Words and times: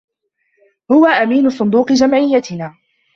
هو 0.91 1.05
أمين 1.05 1.49
صندوق 1.49 1.91
جمعيتنا. 1.91 2.75